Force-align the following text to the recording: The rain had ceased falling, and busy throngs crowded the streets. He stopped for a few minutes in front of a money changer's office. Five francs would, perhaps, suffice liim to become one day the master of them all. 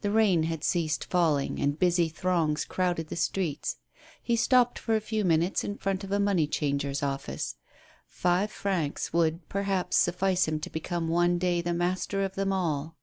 The 0.00 0.10
rain 0.10 0.44
had 0.44 0.64
ceased 0.64 1.04
falling, 1.04 1.60
and 1.60 1.78
busy 1.78 2.08
throngs 2.08 2.64
crowded 2.64 3.08
the 3.08 3.16
streets. 3.16 3.76
He 4.22 4.34
stopped 4.34 4.78
for 4.78 4.96
a 4.96 5.00
few 5.02 5.26
minutes 5.26 5.62
in 5.62 5.76
front 5.76 6.02
of 6.02 6.10
a 6.10 6.18
money 6.18 6.46
changer's 6.46 7.02
office. 7.02 7.56
Five 8.06 8.50
francs 8.50 9.12
would, 9.12 9.46
perhaps, 9.50 9.98
suffice 9.98 10.46
liim 10.46 10.62
to 10.62 10.70
become 10.70 11.06
one 11.08 11.36
day 11.36 11.60
the 11.60 11.74
master 11.74 12.24
of 12.24 12.34
them 12.34 12.50
all. 12.50 12.96